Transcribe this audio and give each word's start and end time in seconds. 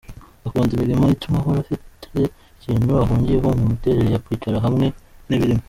Akunda 0.47 0.71
imirimo 0.73 1.03
ituma 1.15 1.37
ahora 1.39 1.59
afite 1.63 2.05
ikintu 2.57 2.91
ahugiyeho, 3.03 3.47
mu 3.59 3.63
miterere 3.71 4.07
ye 4.13 4.21
kwicara 4.25 4.57
hamwe 4.65 4.85
ntibirimo. 5.27 5.59